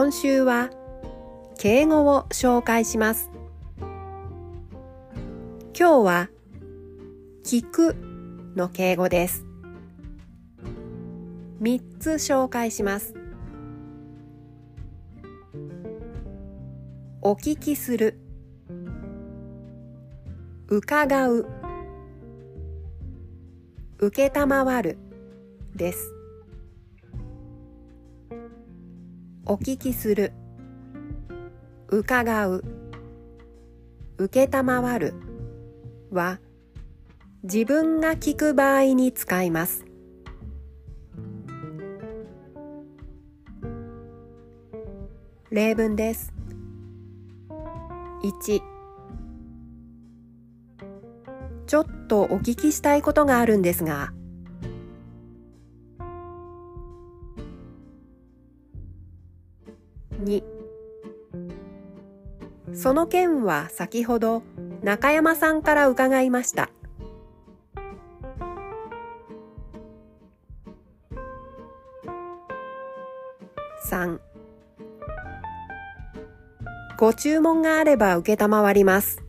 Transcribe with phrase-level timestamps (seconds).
[0.00, 0.70] 今週は
[1.58, 3.32] 敬語を紹介します。
[5.76, 6.30] 今日は
[7.44, 7.96] 聞く
[8.54, 9.44] の敬語です。
[11.60, 13.12] 3つ紹介します。
[17.20, 18.20] お聞きする。
[20.68, 21.48] 伺う。
[23.98, 24.96] 受けたまわる。
[25.74, 26.14] です。
[29.50, 30.34] お聞きする。
[31.88, 32.62] 伺う。
[34.18, 35.14] 受けたまわる。
[36.10, 36.38] は
[37.44, 39.86] 自分が聞く場合に使います。
[45.50, 46.34] 例文です。
[48.22, 48.60] 1
[51.66, 54.12] ちょっとお聞きしたいことがあるんですが
[60.20, 60.42] 2
[62.74, 64.42] その件は先ほど
[64.82, 66.70] 中山さんから伺いました。
[73.88, 74.20] 3
[76.98, 79.22] ご注文があれば承ります。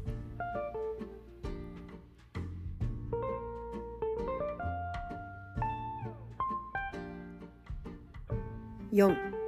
[8.92, 9.39] 4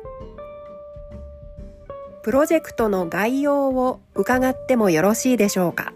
[2.23, 5.91] プロジェクトの概要を伺ってもよろしいでしょうか？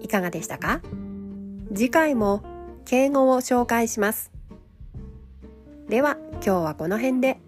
[0.00, 0.80] いかがでしたか？
[1.74, 2.42] 次回も
[2.86, 4.32] 敬語を紹介します。
[5.88, 7.38] では今日はこの辺で。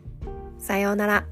[0.59, 1.27] さようなら。